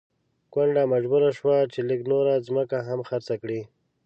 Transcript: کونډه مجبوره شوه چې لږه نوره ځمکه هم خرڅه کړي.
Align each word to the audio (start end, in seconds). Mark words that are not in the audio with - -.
کونډه 0.53 0.83
مجبوره 0.93 1.29
شوه 1.37 1.55
چې 1.73 1.79
لږه 1.89 2.05
نوره 2.11 2.33
ځمکه 2.47 2.77
هم 2.87 2.99
خرڅه 3.09 3.35
کړي. 3.41 3.61